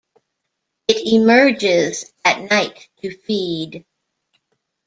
It 0.87 1.13
emerges 1.13 2.11
at 2.25 2.49
night 2.49 2.89
to 3.03 3.15
feed. 3.15 3.85